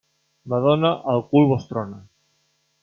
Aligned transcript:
Madona, 0.53 0.91
el 1.13 1.21
cul 1.35 1.47
vos 1.53 1.71
trona. 1.73 2.03